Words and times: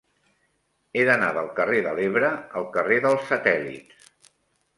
He 0.95 1.03
d'anar 1.09 1.27
del 1.35 1.51
carrer 1.59 1.83
de 1.89 1.93
l'Ebre 1.99 2.33
al 2.63 2.67
carrer 2.79 2.99
dels 3.05 3.29
Satèl·lits. 3.35 4.11